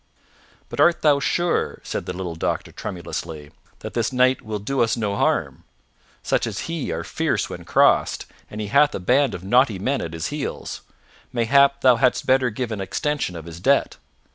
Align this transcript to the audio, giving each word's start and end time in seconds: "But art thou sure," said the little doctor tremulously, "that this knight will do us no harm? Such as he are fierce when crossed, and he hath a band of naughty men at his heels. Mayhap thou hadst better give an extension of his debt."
"But 0.67 0.79
art 0.81 1.03
thou 1.03 1.19
sure," 1.19 1.79
said 1.83 2.07
the 2.07 2.13
little 2.13 2.33
doctor 2.33 2.71
tremulously, 2.71 3.51
"that 3.81 3.93
this 3.93 4.11
knight 4.11 4.41
will 4.41 4.57
do 4.57 4.81
us 4.81 4.97
no 4.97 5.15
harm? 5.15 5.63
Such 6.23 6.47
as 6.47 6.61
he 6.61 6.91
are 6.91 7.03
fierce 7.03 7.51
when 7.51 7.65
crossed, 7.65 8.25
and 8.49 8.59
he 8.59 8.65
hath 8.69 8.95
a 8.95 8.99
band 8.99 9.35
of 9.35 9.43
naughty 9.43 9.77
men 9.77 10.01
at 10.01 10.13
his 10.13 10.29
heels. 10.33 10.81
Mayhap 11.31 11.81
thou 11.81 11.97
hadst 11.97 12.25
better 12.25 12.49
give 12.49 12.71
an 12.71 12.81
extension 12.81 13.35
of 13.35 13.45
his 13.45 13.59
debt." 13.59 13.97